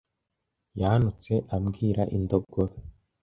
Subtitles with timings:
[0.79, 2.75] Yantutse ambwira indogobe.